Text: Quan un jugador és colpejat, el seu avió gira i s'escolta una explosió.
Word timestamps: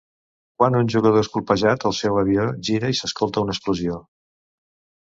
Quan 0.61 0.77
un 0.79 0.87
jugador 0.93 1.21
és 1.25 1.29
colpejat, 1.35 1.85
el 1.91 1.95
seu 1.99 2.19
avió 2.25 2.49
gira 2.71 2.93
i 2.95 2.99
s'escolta 3.03 3.47
una 3.47 3.57
explosió. 3.59 4.05